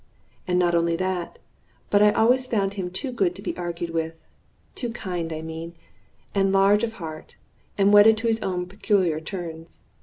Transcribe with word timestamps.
And 0.47 0.57
not 0.57 0.73
only 0.73 0.95
that, 0.95 1.37
but 1.91 2.01
I 2.01 2.11
always 2.11 2.47
found 2.47 2.73
him 2.73 2.89
too 2.89 3.11
good 3.11 3.35
to 3.35 3.41
be 3.43 3.55
argued 3.55 3.91
with 3.91 4.19
too 4.73 4.89
kind, 4.93 5.31
I 5.31 5.43
mean, 5.43 5.75
and 6.33 6.51
large 6.51 6.83
of 6.83 6.93
heart, 6.93 7.35
and 7.77 7.93
wedded 7.93 8.17
to 8.17 8.27
his 8.27 8.41
own 8.41 8.65
peculiar 8.65 9.19
turns. 9.21 9.83